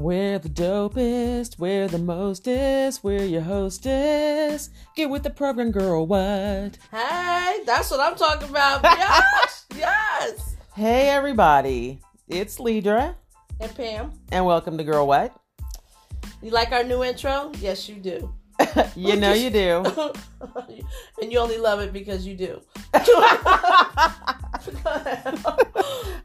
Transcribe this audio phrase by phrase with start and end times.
[0.00, 4.70] We're the dopest, we're the mostest, we're your hostess.
[4.96, 6.78] Get with the program, girl, what?
[6.90, 8.82] Hey, that's what I'm talking about.
[8.82, 10.56] Yes, yes.
[10.74, 13.14] Hey, everybody, it's Lidra,
[13.60, 15.38] And Pam, and welcome to Girl What?
[16.40, 17.52] you like our new intro?
[17.60, 18.32] Yes, you do.
[18.96, 19.84] you know you do.
[21.20, 22.62] and you only love it because you do.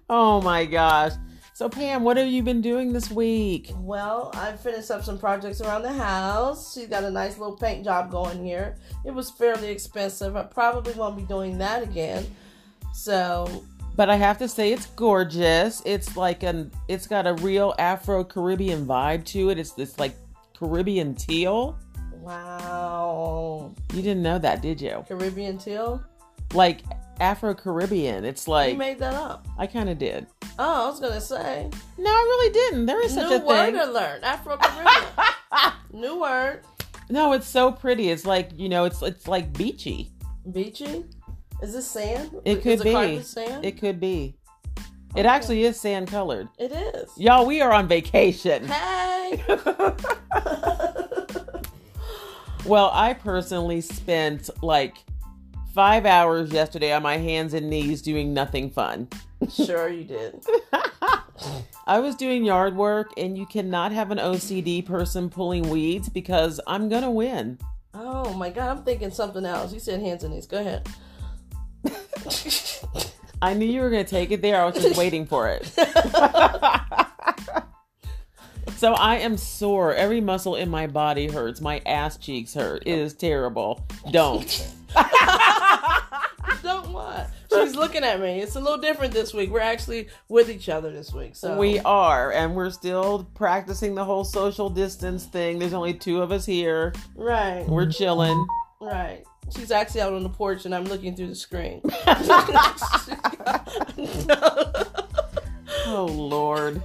[0.10, 1.12] Oh my gosh.
[1.56, 3.72] So, Pam, what have you been doing this week?
[3.78, 6.74] well, I finished up some projects around the house.
[6.74, 8.76] She's got a nice little paint job going here.
[9.06, 10.36] It was fairly expensive.
[10.36, 12.26] I probably won't be doing that again.
[12.94, 13.64] So,
[13.96, 15.82] But I have to say, it's gorgeous.
[15.86, 19.58] It's like an, it's got a real Afro Caribbean vibe to it.
[19.58, 20.14] It's this like
[20.60, 21.80] Caribbean teal.
[22.20, 23.74] wow.
[23.94, 25.06] You didn't know that, did you?
[25.08, 26.04] Caribbean teal?
[26.54, 26.82] Like
[27.22, 28.26] Afro Caribbean.
[28.26, 29.48] It's like you made that up.
[29.58, 30.28] I kind of did.
[30.58, 31.70] Oh, I was to say.
[31.98, 32.86] No, I really didn't.
[32.86, 33.76] There is such New a word thing.
[33.80, 34.22] alert.
[34.24, 35.74] Afro Caribbean.
[35.94, 36.62] New word.
[37.10, 38.10] No, it's so pretty.
[38.10, 40.12] It's like you know, it's it's like beachy.
[40.52, 41.06] Beachy?
[41.62, 42.32] Is this sand?
[42.46, 43.22] It could be.
[43.22, 43.66] sand?
[43.66, 44.36] It could be.
[45.16, 46.50] It actually is sand colored.
[46.60, 47.10] it is.
[47.18, 48.68] Y'all, we are on vacation.
[48.68, 49.44] Hey.
[52.66, 54.96] Well, I personally spent like
[55.76, 59.10] five hours yesterday on my hands and knees doing nothing fun.
[59.50, 60.42] sure you did.
[61.86, 66.62] I was doing yard work, and you cannot have an OCD person pulling weeds because
[66.66, 67.60] I'm gonna win.
[67.94, 69.74] Oh my god, I'm thinking something else.
[69.74, 70.48] You said hands and knees.
[70.48, 70.88] Go ahead.
[73.42, 74.62] I knew you were gonna take it there.
[74.62, 75.66] I was just waiting for it.
[78.78, 79.94] so I am sore.
[79.94, 81.60] Every muscle in my body hurts.
[81.60, 82.84] My ass cheeks hurt.
[82.86, 83.86] It is terrible.
[84.10, 84.66] Don't.
[86.64, 87.30] Don't what?
[87.52, 88.42] She's looking at me.
[88.42, 89.52] It's a little different this week.
[89.52, 91.36] We're actually with each other this week.
[91.36, 95.60] So We are, and we're still practicing the whole social distance thing.
[95.60, 96.94] There's only two of us here.
[97.16, 98.46] right, We're chilling.
[98.82, 99.24] right.
[99.56, 101.82] She's actually out on the porch, and I'm looking through the screen.
[105.88, 106.82] Oh Lord.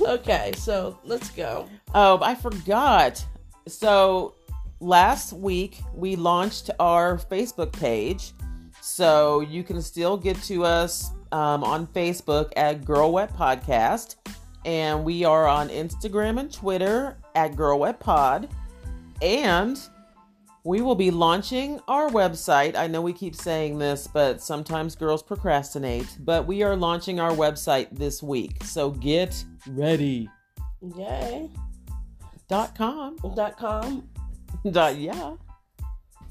[0.00, 1.68] okay, so let's go.
[1.92, 3.22] Oh, I forgot.
[3.66, 4.34] So
[4.80, 8.32] last week we launched our Facebook page,
[8.80, 14.16] so you can still get to us um, on Facebook at Girl What Podcast,
[14.64, 18.48] and we are on Instagram and Twitter at Girl What Pod,
[19.20, 19.78] and
[20.64, 22.76] we will be launching our website.
[22.76, 26.18] I know we keep saying this, but sometimes girls procrastinate.
[26.20, 30.28] But we are launching our website this week, so get ready.
[30.96, 31.50] Yay.
[32.48, 33.16] Dot com.
[33.34, 34.08] Dot com.
[34.70, 35.34] Dot yeah.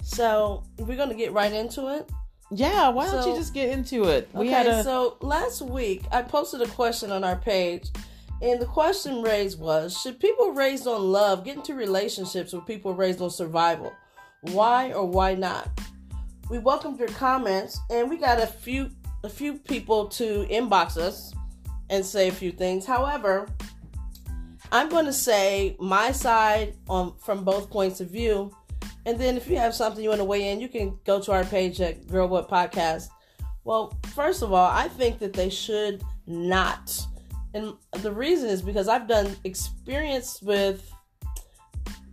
[0.01, 2.09] So we're gonna get right into it.
[2.51, 4.29] Yeah, why don't you just get into it?
[4.33, 7.89] We okay, had a so last week I posted a question on our page,
[8.41, 12.93] and the question raised was Should people raised on love get into relationships with people
[12.93, 13.91] raised on survival?
[14.41, 15.69] Why or why not?
[16.49, 18.91] We welcomed your comments, and we got a few
[19.23, 21.33] a few people to inbox us
[21.89, 22.85] and say a few things.
[22.85, 23.47] However,
[24.71, 28.55] I'm going to say my side on from both points of view,
[29.05, 31.31] and then if you have something you want to weigh in, you can go to
[31.31, 33.07] our page at Girl What Podcast.
[33.63, 37.05] Well, first of all, I think that they should not.
[37.53, 40.91] And the reason is because I've done experience with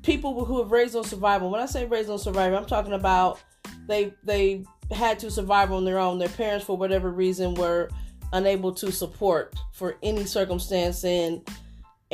[0.02, 1.50] people who have raised on survival.
[1.50, 3.40] When I say raised on survival, I'm talking about
[3.88, 6.18] they they had to survive on their own.
[6.18, 7.90] Their parents, for whatever reason, were
[8.32, 11.46] unable to support for any circumstance and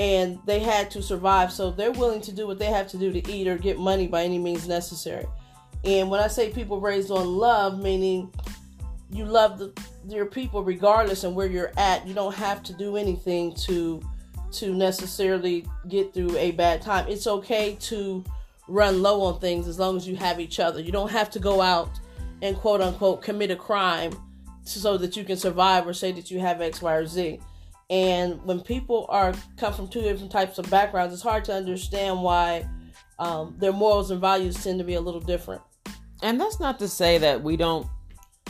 [0.01, 1.53] and they had to survive.
[1.53, 4.07] So they're willing to do what they have to do to eat or get money
[4.07, 5.27] by any means necessary.
[5.85, 8.33] And when I say people raised on love, meaning
[9.11, 9.73] you love the,
[10.09, 14.03] your people regardless and where you're at, you don't have to do anything to
[14.53, 17.07] to necessarily get through a bad time.
[17.07, 18.25] It's okay to
[18.67, 20.81] run low on things as long as you have each other.
[20.81, 22.01] You don't have to go out
[22.41, 24.13] and quote unquote commit a crime
[24.65, 27.39] so that you can survive or say that you have X, Y, or Z.
[27.91, 32.23] And when people are come from two different types of backgrounds, it's hard to understand
[32.23, 32.67] why
[33.19, 35.61] um, their morals and values tend to be a little different.
[36.23, 37.87] and that's not to say that we don't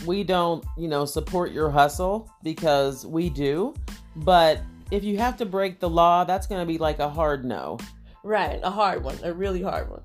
[0.07, 3.75] we don't, you know, support your hustle because we do,
[4.17, 4.61] but
[4.91, 7.79] if you have to break the law, that's going to be like a hard no.
[8.23, 10.03] Right, a hard one, a really hard one.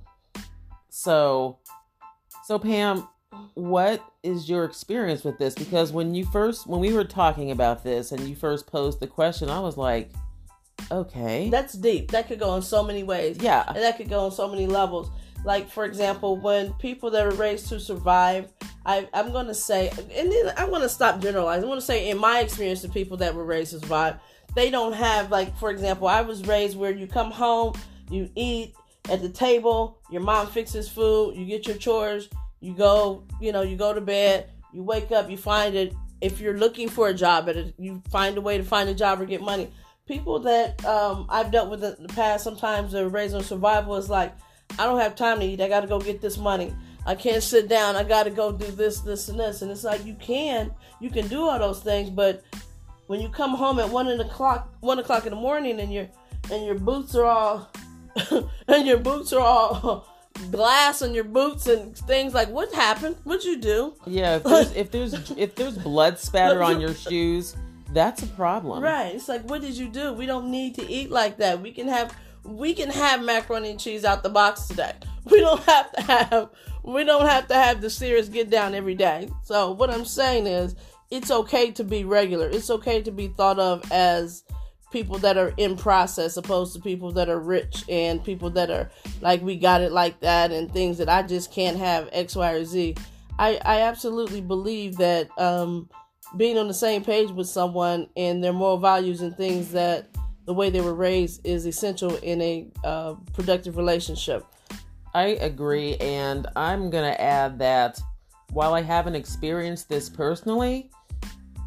[0.89, 1.59] So
[2.45, 3.07] so Pam,
[3.53, 7.83] what is your experience with this because when you first when we were talking about
[7.83, 10.11] this and you first posed the question, I was like,
[10.91, 11.49] okay.
[11.49, 12.11] That's deep.
[12.11, 13.37] That could go in so many ways.
[13.39, 13.63] yeah.
[13.67, 15.09] and that could go on so many levels.
[15.43, 18.51] Like for example, when people that are raised to survive,
[18.85, 21.63] I, I'm going to say, and then I'm going to stop generalizing.
[21.63, 24.17] I'm going to say, in my experience, the people that were raised to survive,
[24.55, 27.73] they don't have, like, for example, I was raised where you come home,
[28.11, 28.75] you eat
[29.09, 32.29] at the table, your mom fixes food, you get your chores,
[32.59, 35.93] you go, you know, you go to bed, you wake up, you find it.
[36.21, 39.25] If you're looking for a job, you find a way to find a job or
[39.25, 39.71] get money.
[40.07, 43.95] People that um, I've dealt with in the past, sometimes they're raised on survival.
[43.95, 44.33] Is like,
[44.79, 45.61] I don't have time to eat.
[45.61, 46.73] I got to go get this money.
[47.05, 47.95] I can't sit down.
[47.95, 49.61] I got to go do this, this, and this.
[49.61, 52.43] And it's like you can, you can do all those things, but
[53.07, 56.07] when you come home at one o'clock, one o'clock in the morning, and your
[56.51, 57.71] and your boots are all,
[58.67, 60.07] and your boots are all
[60.51, 63.17] glass on your boots and things like what happened?
[63.23, 63.95] What'd you do?
[64.05, 67.55] Yeah, if there's if there's, if there's blood spatter on your shoes,
[67.91, 68.83] that's a problem.
[68.83, 69.15] Right.
[69.15, 70.13] It's like what did you do?
[70.13, 71.61] We don't need to eat like that.
[71.61, 74.93] We can have we can have macaroni and cheese out the box today.
[75.25, 76.49] We don't have to have
[76.83, 79.27] we don't have to have the serious get down every day.
[79.41, 80.75] So what I'm saying is
[81.09, 82.47] it's okay to be regular.
[82.47, 84.43] It's okay to be thought of as
[84.95, 88.89] people that are in process opposed to people that are rich and people that are
[89.19, 92.51] like we got it like that and things that I just can't have X, Y,
[92.53, 92.95] or Z.
[93.37, 95.89] I, I absolutely believe that um,
[96.37, 100.07] being on the same page with someone and their moral values and things that
[100.45, 104.45] the way they were raised is essential in a uh, productive relationship.
[105.13, 107.99] I agree, and I'm gonna add that
[108.53, 110.89] while I haven't experienced this personally,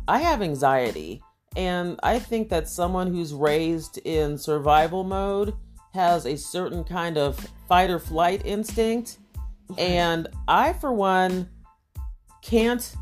[0.06, 1.22] I have anxiety.
[1.58, 5.54] And I think that someone who's raised in survival mode
[5.92, 9.18] has a certain kind of fight or flight instinct.
[9.76, 11.48] And I, for one,
[12.42, 12.94] can't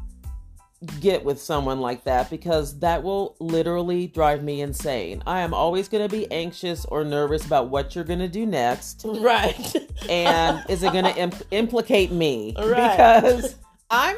[1.01, 5.23] get with someone like that because that will literally drive me insane.
[5.27, 8.47] I am always going to be anxious or nervous about what you're going to do
[8.47, 9.05] next.
[9.27, 9.77] Right.
[10.09, 12.55] and is it going to imp- implicate me?
[12.57, 13.21] Right.
[13.21, 13.57] Because
[13.91, 14.17] I'm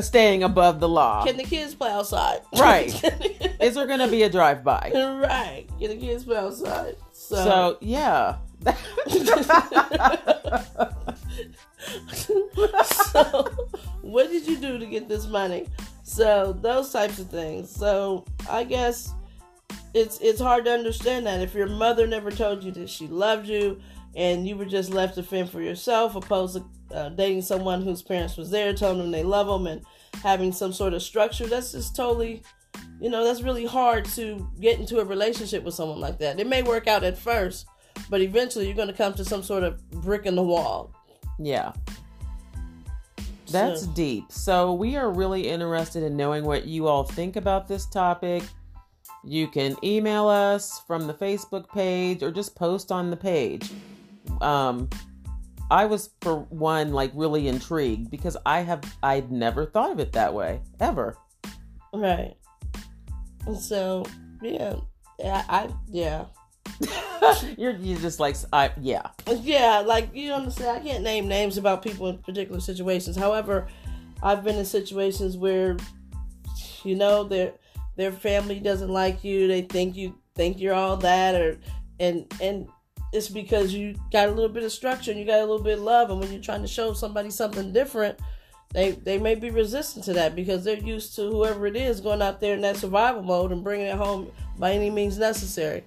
[0.00, 1.24] staying above the law.
[1.24, 2.40] Can the kids play outside?
[2.58, 2.88] Right.
[3.60, 4.90] is there going to be a drive by?
[4.94, 5.66] Right.
[5.78, 6.96] Can the kids play outside?
[7.12, 8.36] So, so yeah.
[12.84, 13.42] so,
[14.02, 15.68] what did you do to get this money?
[16.02, 17.70] So, those types of things.
[17.70, 19.12] So, I guess
[19.94, 23.46] it's it's hard to understand that if your mother never told you that she loved
[23.46, 23.80] you
[24.14, 28.02] and you were just left to fend for yourself opposed to uh, dating someone whose
[28.02, 29.84] parents was there telling them they love them and
[30.22, 32.42] having some sort of structure that's just totally
[33.00, 36.46] you know that's really hard to get into a relationship with someone like that it
[36.46, 37.66] may work out at first
[38.08, 40.94] but eventually you're going to come to some sort of brick in the wall
[41.38, 41.72] yeah.
[43.50, 43.90] That's so.
[43.92, 44.32] deep.
[44.32, 48.42] So, we are really interested in knowing what you all think about this topic.
[49.24, 53.70] You can email us from the Facebook page or just post on the page.
[54.40, 54.88] Um,
[55.70, 60.12] I was, for one, like really intrigued because I have, I'd never thought of it
[60.12, 61.16] that way, ever.
[61.92, 62.36] Right.
[63.58, 64.04] So,
[64.42, 64.76] yeah.
[65.24, 66.24] I, I yeah.
[67.56, 69.08] you're you just like I yeah
[69.40, 73.16] yeah like you understand I can't name names about people in particular situations.
[73.16, 73.68] However,
[74.22, 75.76] I've been in situations where
[76.84, 77.52] you know their
[77.96, 79.48] their family doesn't like you.
[79.48, 81.58] They think you think you're all that or
[81.98, 82.68] and and
[83.12, 85.78] it's because you got a little bit of structure and you got a little bit
[85.78, 88.18] of love and when you're trying to show somebody something different
[88.72, 92.20] they they may be resistant to that because they're used to whoever it is going
[92.20, 95.84] out there in that survival mode and bringing it home by any means necessary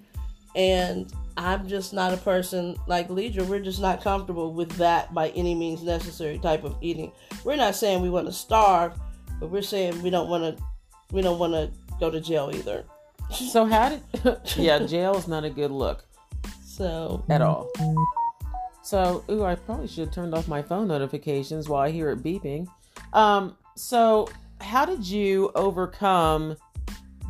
[0.56, 3.46] and I'm just not a person like Leidra.
[3.46, 7.14] We're just not comfortable with that by any means necessary type of eating.
[7.46, 9.00] We're not saying we want to starve,
[9.40, 10.64] but we're saying we don't want to.
[11.12, 12.84] We don't want to go to jail either.
[13.32, 14.02] So how did?
[14.58, 16.04] yeah, jail is not a good look.
[16.80, 17.70] So at all.
[18.84, 22.24] So ooh, I probably should have turned off my phone notifications while I hear it
[22.24, 22.68] beeping.
[23.12, 23.58] Um.
[23.76, 24.30] So
[24.62, 26.56] how did you overcome?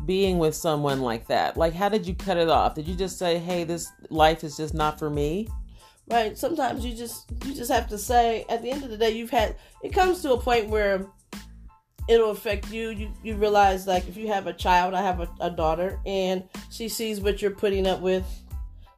[0.06, 1.58] being with someone like that?
[1.58, 2.74] Like, how did you cut it off?
[2.74, 5.46] Did you just say, "Hey, this life is just not for me"?
[6.08, 6.36] Right.
[6.36, 8.44] Sometimes you just you just have to say.
[8.48, 9.56] At the end of the day, you've had.
[9.84, 11.06] It comes to a point where
[12.08, 12.90] it'll affect you.
[12.90, 16.42] You you realize like if you have a child, I have a, a daughter, and
[16.70, 18.24] she sees what you're putting up with.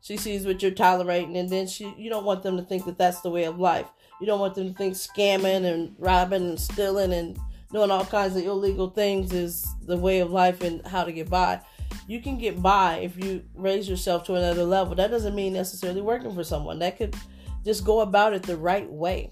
[0.02, 2.98] She sees what you're tolerating, and then she you don't want them to think that
[2.98, 3.86] that's the way of life.
[4.20, 7.38] You don't want them to think scamming and robbing and stealing and
[7.72, 11.30] doing all kinds of illegal things is the way of life and how to get
[11.30, 11.60] by.
[12.06, 14.94] You can get by if you raise yourself to another level.
[14.94, 16.80] That doesn't mean necessarily working for someone.
[16.80, 17.16] That could
[17.64, 19.30] just go about it the right way.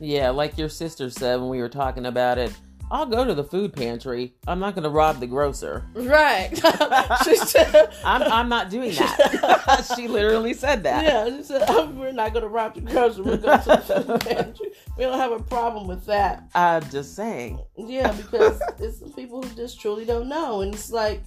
[0.00, 2.52] Yeah, like your sister said when we were talking about it.
[2.90, 4.34] I'll go to the food pantry.
[4.46, 5.84] I'm not going to rob the grocer.
[5.94, 6.50] Right.
[7.24, 9.92] she said, I'm, I'm not doing that.
[9.96, 11.04] she literally said that.
[11.04, 13.22] yeah, she said, "Oh, we're not going to rob the grocer.
[13.22, 14.68] We're going to the food pantry.
[14.96, 16.48] We don't have a problem with that.
[16.54, 17.60] I'm just saying.
[17.76, 20.60] Yeah, because it's some people who just truly don't know.
[20.60, 21.22] And it's like,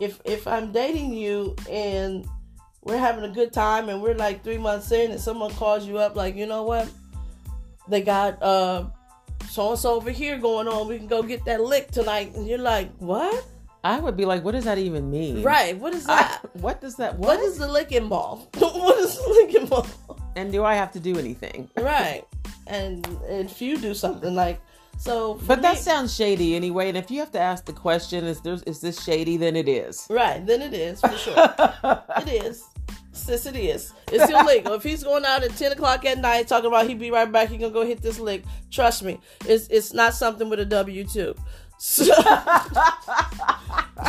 [0.00, 2.28] if if I'm dating you and
[2.82, 5.98] we're having a good time and we're like three months in and someone calls you
[5.98, 6.88] up like, you know what?
[7.88, 8.84] They got uh
[9.48, 10.88] so and so over here going on.
[10.88, 12.34] We can go get that lick tonight.
[12.34, 13.44] And you're like, what?
[13.84, 15.42] I would be like, what does that even mean?
[15.42, 15.76] Right.
[15.78, 16.56] What is I- that?
[16.56, 17.28] what does that what?
[17.28, 18.56] what is the lick involved?
[18.60, 19.94] what is the licking involved?
[20.36, 21.68] and do I have to do anything?
[21.76, 22.24] right.
[22.66, 24.60] And if you do something like
[24.98, 26.88] so, But that sounds shady anyway.
[26.88, 29.36] And if you have to ask the question, is there is this shady?
[29.36, 30.06] Then it is.
[30.10, 31.34] right, then it is for sure.
[32.18, 32.64] It is.
[33.18, 33.92] Sis, it is.
[34.12, 34.74] It's illegal.
[34.74, 37.48] if he's going out at 10 o'clock at night talking about he'd be right back,
[37.48, 38.44] he gonna go hit this lick.
[38.70, 41.34] Trust me, it's it's not something with a W 2.
[41.80, 42.04] So,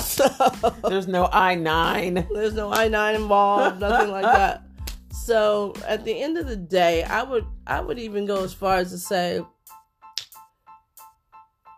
[0.02, 0.28] so
[0.90, 2.28] There's no I nine.
[2.34, 4.64] there's no I 9 involved, nothing like that.
[5.12, 8.78] So at the end of the day, I would I would even go as far
[8.78, 9.42] as to say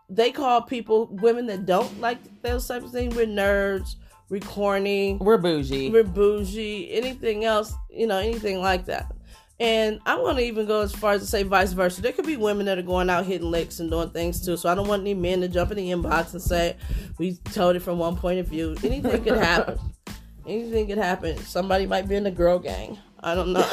[0.08, 3.96] they call people women that don't like those types of things, we're nerds,
[4.32, 5.90] we're corny, We're bougie.
[5.90, 9.12] we're bougie, anything else, you know, anything like that.
[9.60, 12.00] And I want to even go as far as to say vice versa.
[12.00, 14.56] There could be women that are going out hitting licks and doing things too.
[14.56, 16.78] So I don't want any men to jump in the inbox and say
[17.18, 18.74] we told it from one point of view.
[18.82, 19.78] Anything could happen.
[20.46, 21.36] Anything could happen.
[21.36, 22.98] Somebody might be in the girl gang.
[23.20, 23.60] I don't know.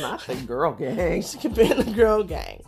[0.00, 1.20] Not the girl gang.
[1.22, 2.62] she could be in the girl gang.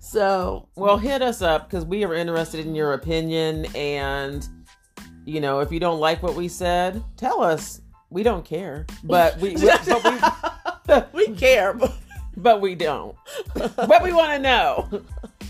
[0.00, 3.66] So Well, hit us up because we are interested in your opinion.
[3.76, 4.46] And,
[5.28, 7.82] you know, if you don't like what we said, tell us.
[8.10, 8.86] We don't care.
[9.04, 9.66] But we, we
[10.86, 11.74] but we we care.
[11.74, 11.92] But
[12.36, 13.14] but we don't.
[13.54, 15.02] But we want to know.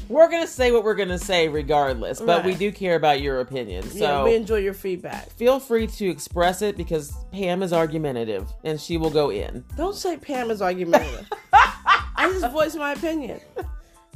[0.09, 3.85] We're gonna say what we're gonna say regardless, but we do care about your opinion.
[3.93, 5.31] yeah, So we enjoy your feedback.
[5.33, 9.65] feel free to express it because Pam is argumentative and she will go in.
[9.77, 11.29] Don't say Pam is argumentative.
[11.53, 13.39] I just voice my opinion.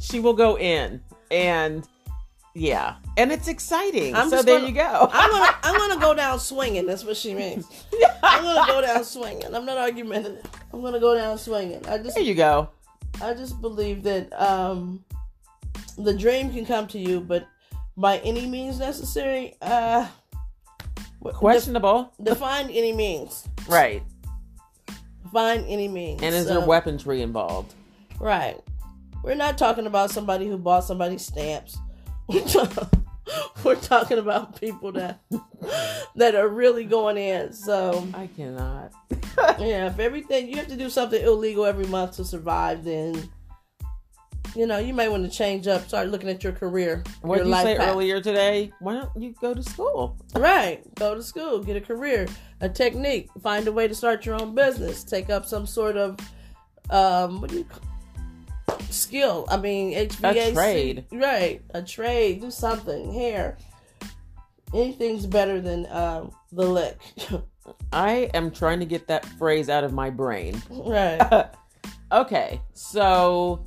[0.00, 1.00] She will go in,
[1.31, 1.87] and
[2.54, 4.14] yeah, and it's exciting.
[4.14, 5.09] I'm so there gonna- you go.
[5.12, 6.87] I'm gonna I'm gonna go down swinging.
[6.87, 7.66] That's what she means.
[8.23, 9.54] I'm gonna go down swinging.
[9.54, 10.44] I'm not argumentative.
[10.73, 11.87] I'm gonna go down swinging.
[11.87, 12.68] I just there you go.
[13.21, 15.04] I just believe that um,
[15.99, 17.47] the dream can come to you, but
[17.97, 20.06] by any means necessary, uh,
[21.23, 23.47] Questionable, def- define any means.
[23.68, 24.02] right?
[25.32, 26.23] Find any means.
[26.23, 27.75] And is So- there weaponry involved?
[28.18, 28.59] Right.
[29.23, 31.78] We're not talking about somebody who bought somebody's stamps.
[33.64, 35.21] We're talking about people that
[36.17, 37.52] that are really going in.
[37.52, 38.93] So I cannot.
[39.59, 43.31] yeah, if everything you have to do something illegal every month to survive, then
[44.57, 45.87] you know you might want to change up.
[45.88, 47.05] Start looking at your career.
[47.23, 47.88] What your did you say path.
[47.88, 48.73] earlier today?
[48.81, 50.17] Why don't you go to school?
[50.35, 50.83] Right.
[50.97, 52.26] Go to school, get a career,
[52.61, 56.19] a technique, find a way to start your own business, take up some sort of
[56.91, 57.91] um what do you call
[58.92, 59.46] skill.
[59.50, 60.54] I mean HVAC.
[60.54, 61.06] trade.
[61.11, 61.62] Right.
[61.70, 62.40] A trade.
[62.40, 63.12] Do something.
[63.12, 63.58] Hair.
[64.75, 66.99] Anything's better than um the lick.
[67.92, 70.61] I am trying to get that phrase out of my brain.
[70.70, 71.50] right.
[72.12, 73.64] okay, so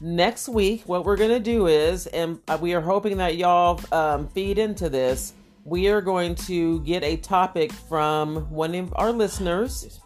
[0.00, 4.58] next week, what we're gonna do is, and we are hoping that y'all um, feed
[4.58, 5.34] into this.
[5.64, 10.00] We are going to get a topic from one of our listeners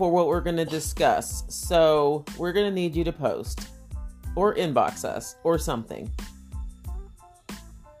[0.00, 1.44] for what we're gonna discuss.
[1.48, 3.68] So we're gonna need you to post
[4.34, 6.10] or inbox us or something.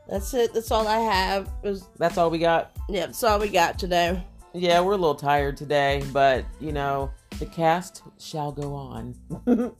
[0.08, 0.54] That's it.
[0.54, 1.50] That's all I have.
[1.62, 2.74] Was, That's all we got.
[2.88, 4.24] yeah, that's all we got today.
[4.54, 9.14] Yeah, we're a little tired today, but you know, the cast shall go on.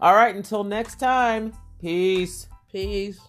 [0.00, 2.48] All right, until next time, peace.
[2.72, 3.20] Peace.